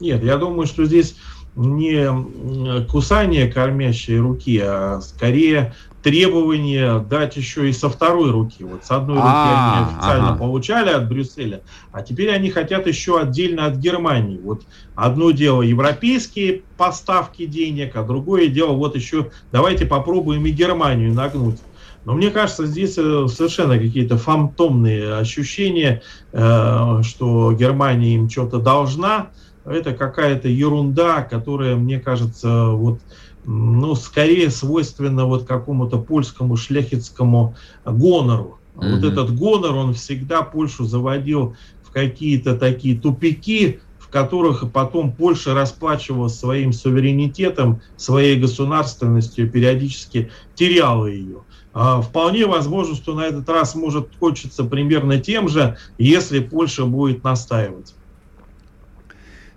[0.00, 1.14] Нет, я думаю, что здесь
[1.56, 8.62] не кусание кормящей руки, а скорее требование дать еще и со второй руки.
[8.62, 10.38] Вот с одной руки а, они официально ага.
[10.38, 14.38] получали от Брюсселя, а теперь они хотят еще отдельно от Германии.
[14.38, 14.62] Вот
[14.94, 21.58] одно дело европейские поставки денег, а другое дело вот еще давайте попробуем и Германию нагнуть.
[22.04, 29.30] Но мне кажется, здесь э, совершенно какие-то фантомные ощущения, э, что Германия им что-то должна.
[29.66, 33.00] Это какая-то ерунда, которая, мне кажется, вот
[33.44, 38.58] ну, скорее свойственно вот какому-то польскому шляхетскому гонору.
[38.76, 38.94] Mm-hmm.
[38.94, 45.52] Вот этот гонор, он всегда Польшу заводил в какие-то такие тупики, в которых потом Польша
[45.52, 51.40] расплачивалась своим суверенитетом, своей государственностью, периодически теряла ее.
[51.72, 57.24] А вполне возможно, что на этот раз может кончиться примерно тем же, если Польша будет
[57.24, 57.95] настаивать.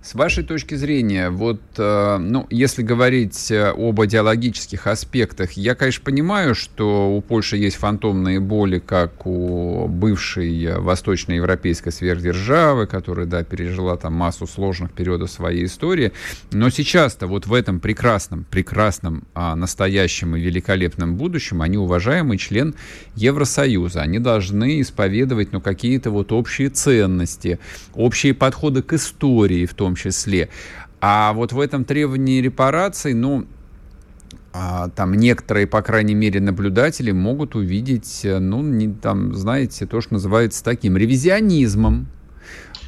[0.01, 6.05] С вашей точки зрения, вот, э, ну, если говорить э, об идеологических аспектах, я, конечно,
[6.05, 13.43] понимаю, что у Польши есть фантомные боли, как у бывшей э, восточноевропейской сверхдержавы, которая, да,
[13.43, 16.13] пережила там массу сложных периодов своей истории,
[16.51, 22.73] но сейчас-то вот в этом прекрасном, прекрасном, а, настоящем и великолепном будущем они уважаемый член
[23.15, 27.59] Евросоюза, они должны исповедовать, ну, какие-то вот общие ценности,
[27.95, 30.49] общие подходы к истории в том том числе.
[31.01, 33.45] А вот в этом требовании репараций, ну,
[34.53, 40.01] а, там некоторые, по крайней мере, наблюдатели могут увидеть, э, ну, не, там, знаете, то,
[40.01, 42.07] что называется таким ревизионизмом.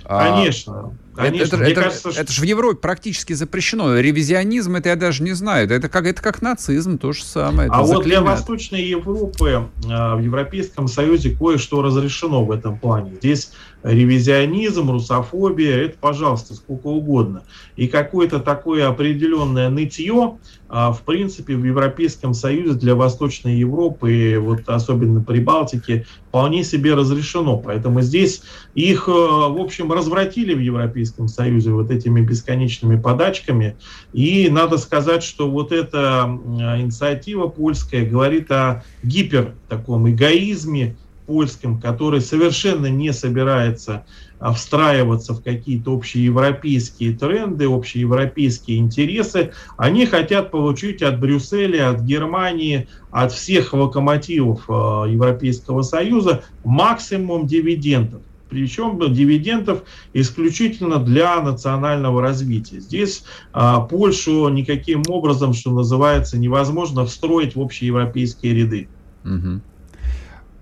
[0.05, 0.91] А, Конечно.
[1.13, 2.33] Конечно, это, это, кажется, это, что...
[2.33, 3.99] же в Европе практически запрещено.
[3.99, 5.69] Ревизионизм это я даже не знаю.
[5.69, 7.69] Это как, это как нацизм, то же самое.
[7.69, 13.11] а вот для Восточной Европы а, в Европейском Союзе кое-что разрешено в этом плане.
[13.19, 13.51] Здесь
[13.83, 17.43] ревизионизм, русофобия, это, пожалуйста, сколько угодно.
[17.75, 20.37] И какое-то такое определенное нытье,
[20.69, 26.93] а, в принципе, в Европейском Союзе для Восточной Европы, вот особенно при Балтике, вполне себе
[26.93, 27.57] разрешено.
[27.57, 33.75] Поэтому здесь их, э, в общем, развратили в Европейском Союзе вот этими бесконечными подачками.
[34.13, 36.39] И надо сказать, что вот эта
[36.79, 40.95] инициатива польская говорит о гипер таком эгоизме,
[41.31, 44.03] польским, который совершенно не собирается
[44.37, 49.53] а, встраиваться в какие-то общеевропейские тренды, общеевропейские интересы.
[49.77, 58.23] Они хотят получить от Брюсселя, от Германии, от всех локомотивов а, Европейского Союза максимум дивидендов
[58.49, 62.81] причем дивидендов исключительно для национального развития.
[62.81, 68.89] Здесь а, Польшу никаким образом, что называется, невозможно встроить в общеевропейские ряды.
[69.23, 69.61] Угу.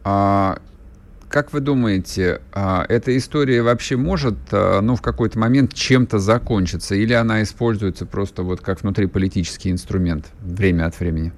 [0.03, 0.57] А,
[1.27, 6.95] как вы думаете, а, эта история вообще может, а, ну, в какой-то момент чем-то закончиться,
[6.95, 11.31] или она используется просто вот как внутриполитический инструмент время от времени?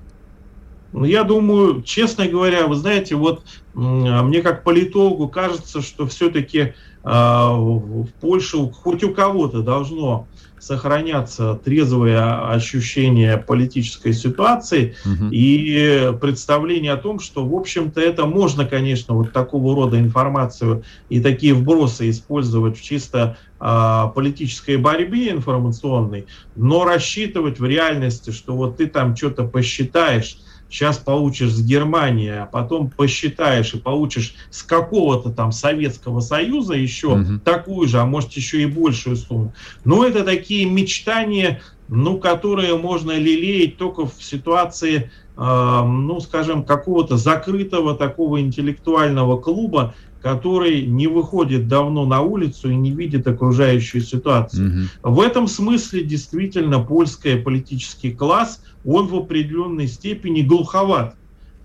[0.94, 6.74] Ну, я думаю, честно говоря, вы знаете, вот мне как политологу кажется, что все-таки э,
[7.04, 10.28] в Польше хоть у кого-то должно
[10.62, 15.30] сохраняться трезвое ощущение политической ситуации угу.
[15.32, 21.20] и представление о том, что, в общем-то, это можно, конечно, вот такого рода информацию и
[21.20, 28.78] такие вбросы использовать в чисто э, политической борьбе информационной, но рассчитывать в реальности, что вот
[28.78, 30.38] ты там что-то посчитаешь,
[30.72, 37.08] сейчас получишь с Германии, а потом посчитаешь и получишь с какого-то там Советского Союза еще
[37.08, 37.40] угу.
[37.44, 39.54] такую же, а может еще и большую сумму.
[39.84, 47.18] Но это такие мечтания, ну, которые можно лелеять только в ситуации, э, ну, скажем, какого-то
[47.18, 54.90] закрытого такого интеллектуального клуба, который не выходит давно на улицу и не видит окружающую ситуацию.
[55.04, 55.16] Угу.
[55.16, 61.16] В этом смысле действительно польский политический класс, он в определенной степени глуховат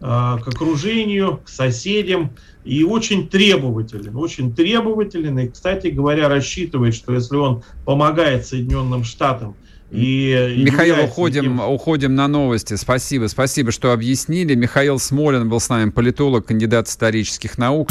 [0.01, 2.31] э, к окружению, к соседям
[2.65, 5.39] и очень требователен, очень требователен.
[5.39, 9.55] И, кстати говоря, рассчитывает, что если он помогает Соединенным Штатам
[9.91, 11.61] и Михаил, уходим, таким...
[11.61, 12.75] уходим на новости.
[12.75, 14.55] Спасибо, спасибо, что объяснили.
[14.55, 17.91] Михаил Смолин был с нами, политолог, кандидат исторических наук.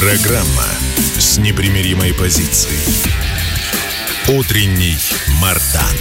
[0.00, 0.64] Программа
[1.18, 3.12] с непримиримой позицией.
[4.34, 4.96] Утренний
[5.42, 5.94] Мардан.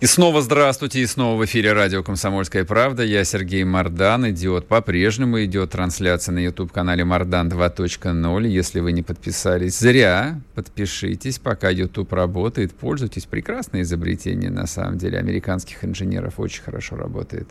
[0.00, 3.04] И снова здравствуйте, и снова в эфире радио «Комсомольская правда».
[3.04, 4.28] Я Сергей Мардан.
[4.28, 8.48] Идет по-прежнему, идет трансляция на YouTube-канале Мардан 2.0.
[8.48, 10.40] Если вы не подписались, зря.
[10.56, 12.72] Подпишитесь, пока YouTube работает.
[12.74, 13.26] Пользуйтесь.
[13.26, 16.40] Прекрасное изобретение, на самом деле, американских инженеров.
[16.40, 17.48] Очень хорошо работает.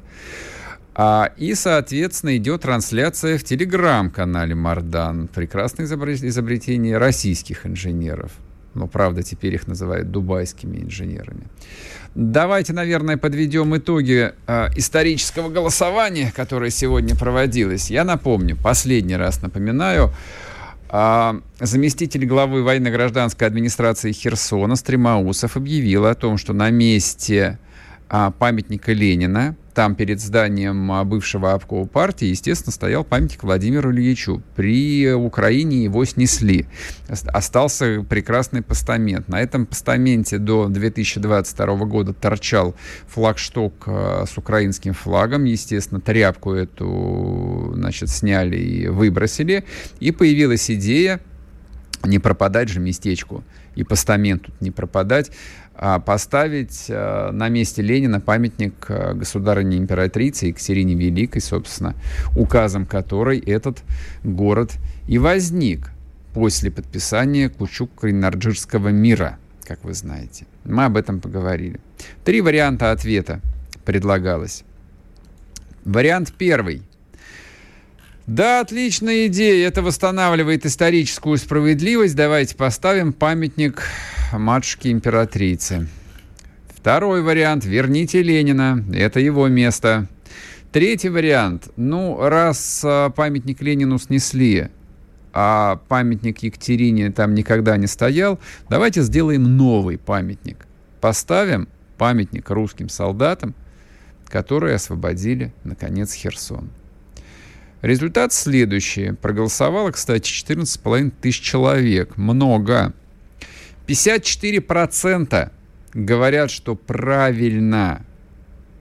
[1.02, 5.30] А, и, соответственно, идет трансляция в телеграм-канале Мардан.
[5.30, 8.34] Прекрасное изобретение российских инженеров.
[8.74, 11.44] Но, правда, теперь их называют дубайскими инженерами.
[12.16, 17.90] Давайте, наверное, подведем итоги э, исторического голосования, которое сегодня проводилось.
[17.90, 20.12] Я напомню, последний раз напоминаю,
[20.90, 27.58] э, заместитель главы военно-гражданской администрации Херсона Стремаусов объявил о том, что на месте
[28.10, 34.44] памятника Ленина там перед зданием а, бывшего обкова партии, естественно, стоял памятник Владимиру Ильичу.
[34.58, 36.66] При Украине его снесли.
[37.08, 39.30] Остался прекрасный постамент.
[39.30, 42.76] На этом постаменте до 2022 года торчал
[43.08, 45.46] флагшток а, с украинским флагом.
[45.46, 49.64] Естественно, тряпку эту значит, сняли и выбросили.
[50.02, 51.22] И появилась идея
[52.04, 53.46] не пропадать же местечку
[53.76, 55.32] и постамент тут не пропадать.
[55.82, 61.96] А, поставить э, на месте Ленина памятник э, государыне императрице Екатерине Великой, собственно,
[62.36, 63.82] указом которой этот
[64.22, 64.74] город
[65.08, 65.92] и возник
[66.34, 70.48] после подписания Кучук-Кринарджирского мира, как вы знаете.
[70.66, 71.80] Мы об этом поговорили.
[72.26, 73.40] Три варианта ответа
[73.86, 74.66] предлагалось.
[75.86, 76.82] Вариант первый.
[78.30, 79.68] Да, отличная идея.
[79.68, 82.16] Это восстанавливает историческую справедливость.
[82.16, 83.82] Давайте поставим памятник
[84.32, 85.88] матушке императрице.
[86.72, 87.66] Второй вариант.
[87.66, 88.86] Верните Ленина.
[88.94, 90.08] Это его место.
[90.72, 91.70] Третий вариант.
[91.76, 94.68] Ну, раз а, памятник Ленину снесли,
[95.34, 100.68] а памятник Екатерине там никогда не стоял, давайте сделаем новый памятник.
[101.02, 101.68] Поставим
[101.98, 103.56] памятник русским солдатам,
[104.28, 106.70] которые освободили, наконец, Херсон.
[107.82, 109.14] Результат следующий.
[109.14, 112.18] Проголосовало, кстати, 14,5 тысяч человек.
[112.18, 112.94] Много.
[113.88, 115.52] 54%
[115.94, 118.06] говорят, что правильно.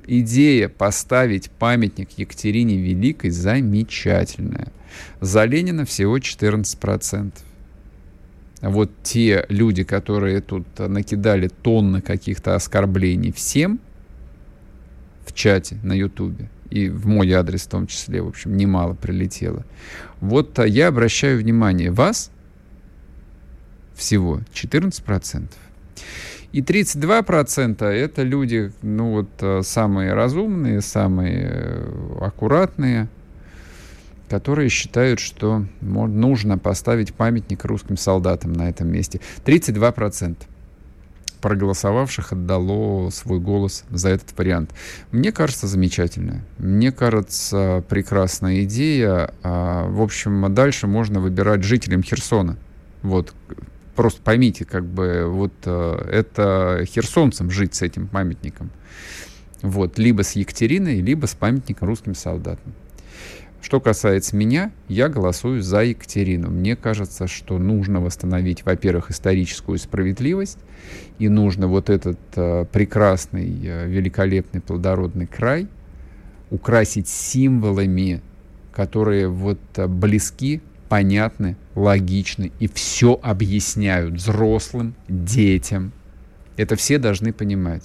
[0.07, 4.73] Идея поставить памятник Екатерине Великой замечательная.
[5.21, 7.33] За Ленина всего 14%.
[8.61, 13.79] Вот те люди, которые тут накидали тонны каких-то оскорблений всем
[15.25, 19.64] в чате на Ютубе, и в мой адрес в том числе, в общем, немало прилетело.
[20.21, 22.31] Вот я обращаю внимание, вас
[23.95, 25.49] всего 14%.
[26.53, 33.09] И 32% это люди, ну вот, э, самые разумные, самые э, аккуратные,
[34.31, 39.21] которые считают, что нужно поставить памятник русским солдатам на этом месте.
[39.45, 40.37] 32%
[41.41, 44.72] проголосовавших отдало свой голос за этот вариант.
[45.11, 46.45] Мне кажется, замечательная.
[46.59, 49.32] Мне кажется, прекрасная идея.
[49.43, 52.57] А, в общем, дальше можно выбирать жителям Херсона.
[53.03, 53.32] Вот,
[53.99, 58.70] просто поймите, как бы вот э, это херсонцам жить с этим памятником.
[59.62, 62.74] Вот, либо с Екатериной, либо с памятником русским солдатам.
[63.61, 66.49] Что касается меня, я голосую за Екатерину.
[66.49, 70.59] Мне кажется, что нужно восстановить, во-первых, историческую справедливость,
[71.19, 75.67] и нужно вот этот э, прекрасный, э, великолепный, плодородный край
[76.51, 78.23] украсить символами,
[78.73, 85.93] которые вот э, близки понятны, логичны и все объясняют взрослым, детям.
[86.57, 87.83] Это все должны понимать.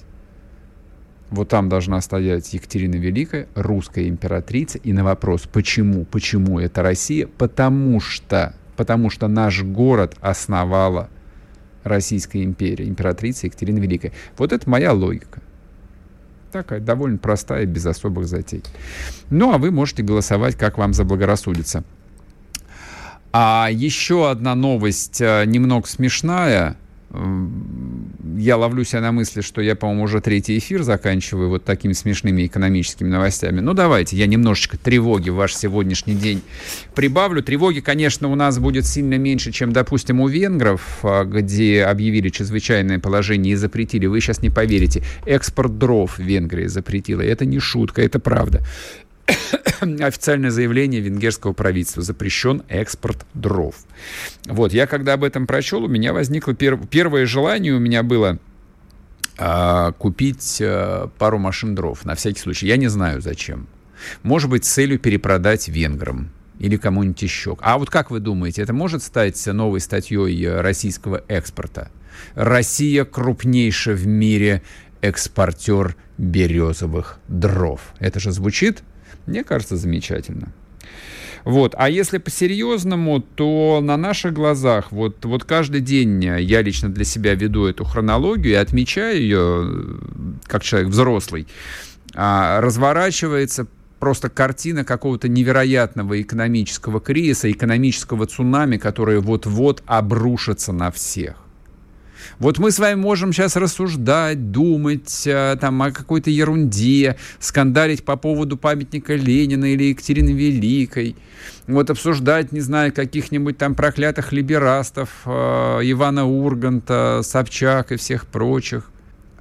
[1.33, 4.77] Вот там должна стоять Екатерина Великая, русская императрица.
[4.77, 7.25] И на вопрос, почему, почему это Россия?
[7.25, 11.09] Потому что, потому что наш город основала
[11.83, 14.11] Российская империя, императрица Екатерина Великая.
[14.37, 15.41] Вот это моя логика.
[16.51, 18.61] Такая довольно простая, без особых затей.
[19.31, 21.83] Ну, а вы можете голосовать, как вам заблагорассудится.
[23.31, 26.77] А еще одна новость, э, немного смешная.
[28.35, 32.47] Я ловлю себя на мысли, что я, по-моему, уже третий эфир заканчиваю вот такими смешными
[32.47, 33.59] экономическими новостями.
[33.59, 36.41] Ну, давайте, я немножечко тревоги в ваш сегодняшний день
[36.95, 37.43] прибавлю.
[37.43, 42.97] Тревоги, конечно, у нас будет сильно меньше, чем, допустим, у венгров, а, где объявили чрезвычайное
[42.97, 44.07] положение и запретили.
[44.07, 47.21] Вы сейчас не поверите, экспорт дров Венгрии запретила.
[47.21, 48.65] Это не шутка, это правда.
[49.81, 52.01] официальное заявление венгерского правительства.
[52.01, 53.75] Запрещен экспорт дров.
[54.45, 56.77] Вот, я когда об этом прочел, у меня возникло пер...
[56.87, 58.39] первое желание у меня было
[59.37, 62.67] а, купить а, пару машин дров, на всякий случай.
[62.67, 63.67] Я не знаю зачем.
[64.21, 67.57] Может быть, с целью перепродать венграм или кому-нибудь еще.
[67.61, 71.89] А вот как вы думаете, это может стать новой статьей э, российского экспорта?
[72.35, 74.61] Россия крупнейший в мире
[75.01, 77.81] экспортер березовых дров.
[77.99, 78.83] Это же звучит
[79.25, 80.51] мне кажется, замечательно.
[81.43, 81.75] Вот.
[81.77, 87.35] А если по-серьезному, то на наших глазах, вот, вот каждый день я лично для себя
[87.35, 89.71] веду эту хронологию и отмечаю ее,
[90.45, 91.47] как человек взрослый,
[92.15, 93.67] а, разворачивается
[93.99, 101.42] просто картина какого-то невероятного экономического кризиса, экономического цунами, которое вот-вот обрушится на всех.
[102.39, 108.15] Вот мы с вами можем сейчас рассуждать, думать э, там о какой-то ерунде, скандалить по
[108.15, 111.15] поводу памятника Ленина или Екатерины Великой,
[111.67, 115.29] вот обсуждать, не знаю, каких-нибудь там проклятых либерастов, э,
[115.83, 118.89] Ивана Урганта, Собчак и всех прочих.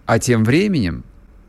[0.07, 1.05] А тем временем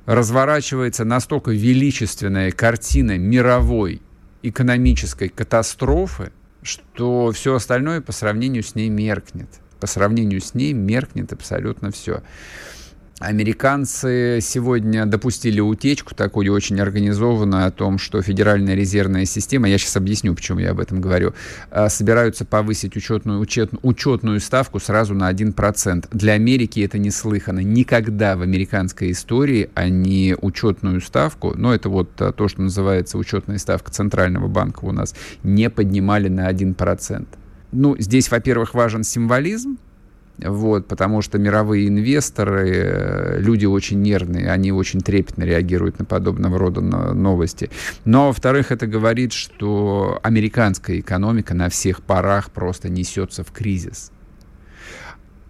[0.06, 4.02] разворачивается настолько величественная картина мировой
[4.42, 6.32] экономической катастрофы,
[6.62, 9.50] что все остальное по сравнению с ней меркнет
[9.84, 12.24] по сравнению с ней меркнет абсолютно все.
[13.20, 19.98] Американцы сегодня допустили утечку такую очень организованную о том, что Федеральная резервная система, я сейчас
[19.98, 21.34] объясню, почему я об этом говорю,
[21.70, 26.08] а, собираются повысить учетную, учет, учетную ставку сразу на 1%.
[26.14, 27.60] Для Америки это неслыханно.
[27.60, 33.58] Никогда в американской истории они учетную ставку, ну это вот а, то, что называется учетная
[33.58, 35.14] ставка Центрального банка у нас,
[35.44, 37.26] не поднимали на 1%
[37.74, 39.78] ну, здесь, во-первых, важен символизм,
[40.38, 46.58] вот, потому что мировые инвесторы, э, люди очень нервные, они очень трепетно реагируют на подобного
[46.58, 47.70] рода новости.
[48.04, 54.12] Но, во-вторых, это говорит, что американская экономика на всех парах просто несется в кризис.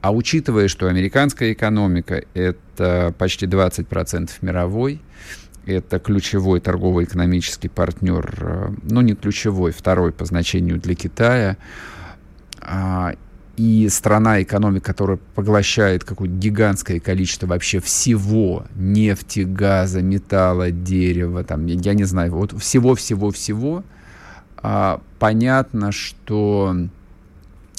[0.01, 5.01] А учитывая, что американская экономика— это почти 20% мировой,
[5.65, 11.55] это ключевой торгово-экономический партнер, э, ну не ключевой, второй по значению для Китая,
[13.55, 21.67] и страна, экономика, которая поглощает какое-то гигантское количество вообще всего, нефти, газа, металла, дерева, там,
[21.67, 23.83] я, я не знаю, вот всего-всего-всего,
[24.57, 26.75] а, понятно, что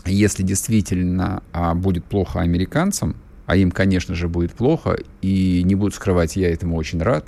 [0.05, 3.17] если действительно а, будет плохо американцам,
[3.47, 7.27] а им, конечно же, будет плохо, и не буду скрывать, я этому очень рад,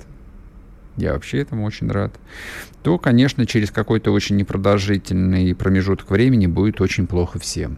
[0.97, 2.19] я вообще этому очень рад,
[2.83, 7.77] то, конечно, через какой-то очень непродолжительный промежуток времени будет очень плохо всем.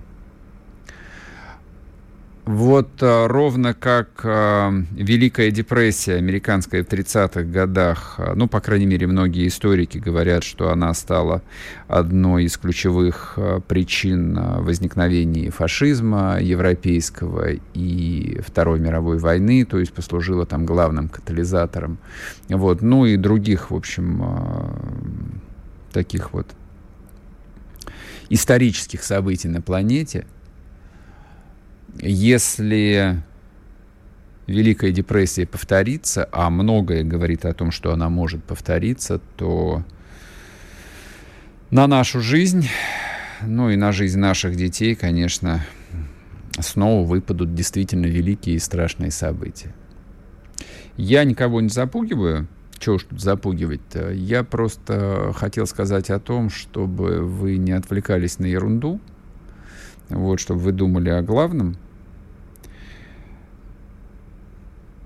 [2.50, 8.88] Вот а, ровно как а, Великая депрессия американская в 30-х годах, а, ну, по крайней
[8.88, 11.44] мере, многие историки говорят, что она стала
[11.88, 13.38] одной из ключевых
[13.68, 22.00] причин возникновения фашизма европейского и Второй мировой войны, то есть послужила там главным катализатором.
[22.48, 24.26] Вот, ну и других, в общем,
[25.94, 26.48] таких вот
[28.32, 30.26] исторических событий на планете–
[32.00, 33.24] если
[34.50, 39.84] Великая депрессия повторится, а многое говорит о том, что она может повториться, то
[41.70, 42.68] на нашу жизнь,
[43.44, 45.64] ну и на жизнь наших детей, конечно,
[46.60, 49.72] снова выпадут действительно великие и страшные события.
[50.98, 52.48] Я никого не запугиваю,
[52.80, 54.12] чего уж тут запугивать-то.
[54.14, 59.00] Я просто хотел сказать о том, чтобы вы не отвлекались на ерунду,
[60.10, 61.78] вот, чтобы вы думали о главном.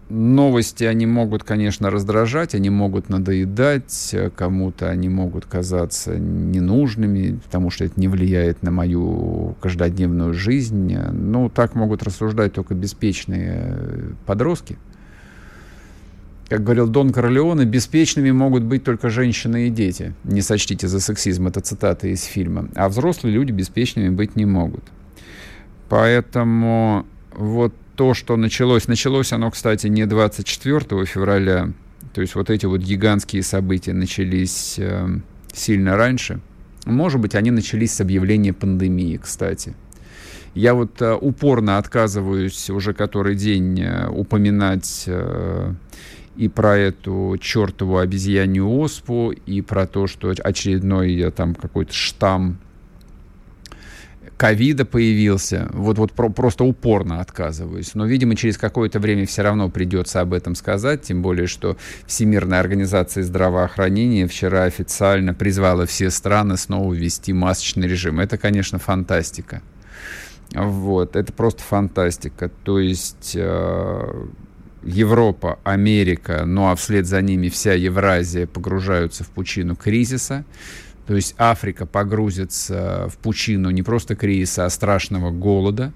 [0.10, 7.86] Новости, они могут, конечно, раздражать, они могут надоедать, кому-то они могут казаться ненужными, потому что
[7.86, 10.96] это не влияет на мою каждодневную жизнь.
[10.96, 14.78] Ну, так могут рассуждать только беспечные подростки.
[16.54, 20.14] Как говорил Дон Корлеоне, беспечными могут быть только женщины и дети.
[20.24, 22.70] Не сочтите за сексизм, это цитата из фильма.
[22.76, 24.84] А взрослые люди беспечными быть не могут.
[25.90, 31.72] Поэтому вот то, что началось, началось оно, кстати, не 24 февраля,
[32.14, 35.08] то есть вот эти вот гигантские события начались э,
[35.52, 36.40] сильно раньше.
[36.86, 39.74] Может быть, они начались с объявления пандемии, кстати.
[40.54, 45.74] Я вот э, упорно отказываюсь уже который день э, упоминать э,
[46.36, 52.58] и про эту чертову обезьянью оспу, и про то, что очередной э, там какой-то штамм
[54.38, 57.96] ковида появился, вот, вот про, просто упорно отказываюсь.
[57.96, 61.78] Но, видимо, через какое-то время все равно придется об этом сказать, тем более, что
[62.08, 68.20] Всемирная организация здравоохранения вчера официально призвала все страны снова ввести масочный режим.
[68.20, 69.62] Это, конечно, фантастика.
[70.54, 72.50] Вот, это просто фантастика.
[72.64, 74.26] То есть э,
[74.86, 80.46] Европа, Америка, ну а вслед за ними вся Евразия погружаются в пучину кризиса.
[81.08, 85.92] То есть Африка погрузится в пучину не просто кризиса, а страшного голода.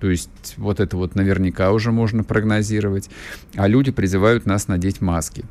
[0.00, 3.08] То есть вот это вот наверняка уже можно прогнозировать.
[3.56, 5.44] А люди призывают нас надеть маски.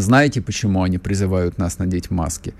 [0.00, 2.54] Знаете, почему они призывают нас надеть маски?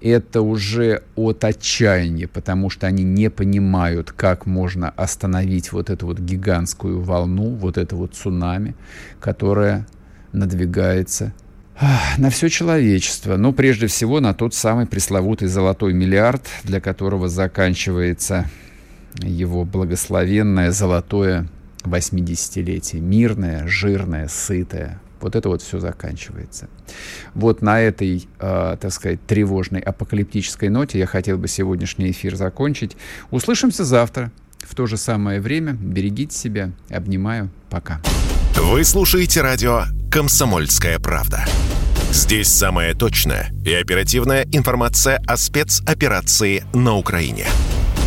[0.00, 6.18] Это уже от отчаяния, потому что они не понимают, как можно остановить вот эту вот
[6.18, 8.74] гигантскую волну, вот это вот цунами,
[9.20, 9.86] которая
[10.32, 11.32] надвигается
[12.18, 18.48] на все человечество, но прежде всего на тот самый пресловутый золотой миллиард, для которого заканчивается
[19.20, 21.48] его благословенное золотое
[21.82, 23.00] 80-летие.
[23.00, 25.00] Мирное, жирное, сытое.
[25.20, 26.68] Вот это вот все заканчивается.
[27.34, 32.96] Вот на этой, э, так сказать, тревожной апокалиптической ноте я хотел бы сегодняшний эфир закончить.
[33.30, 35.72] Услышимся завтра в то же самое время.
[35.72, 36.72] Берегите себя.
[36.90, 37.50] Обнимаю.
[37.70, 38.00] Пока.
[38.56, 41.44] Вы слушаете радио «Комсомольская правда».
[42.12, 47.46] Здесь самая точная и оперативная информация о спецоперации на Украине.